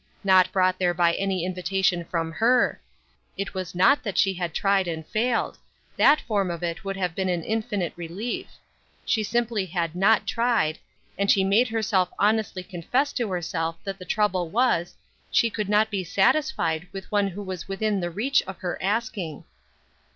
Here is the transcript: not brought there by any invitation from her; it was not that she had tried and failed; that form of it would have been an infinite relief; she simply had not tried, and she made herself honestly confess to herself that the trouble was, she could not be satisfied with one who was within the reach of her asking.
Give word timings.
not 0.23 0.51
brought 0.51 0.79
there 0.79 0.95
by 0.95 1.13
any 1.13 1.45
invitation 1.45 2.03
from 2.03 2.31
her; 2.31 2.81
it 3.37 3.53
was 3.53 3.75
not 3.75 4.01
that 4.01 4.17
she 4.17 4.33
had 4.33 4.51
tried 4.51 4.87
and 4.87 5.05
failed; 5.05 5.59
that 5.95 6.19
form 6.21 6.49
of 6.49 6.63
it 6.63 6.83
would 6.83 6.97
have 6.97 7.13
been 7.13 7.29
an 7.29 7.43
infinite 7.43 7.93
relief; 7.95 8.47
she 9.05 9.21
simply 9.21 9.63
had 9.67 9.93
not 9.95 10.25
tried, 10.25 10.79
and 11.19 11.29
she 11.29 11.43
made 11.43 11.67
herself 11.67 12.09
honestly 12.17 12.63
confess 12.63 13.13
to 13.13 13.29
herself 13.29 13.77
that 13.83 13.99
the 13.99 14.03
trouble 14.03 14.49
was, 14.49 14.95
she 15.29 15.51
could 15.51 15.69
not 15.69 15.91
be 15.91 16.03
satisfied 16.03 16.87
with 16.91 17.11
one 17.11 17.27
who 17.27 17.43
was 17.43 17.67
within 17.67 17.99
the 17.99 18.09
reach 18.09 18.41
of 18.47 18.57
her 18.57 18.81
asking. 18.81 19.43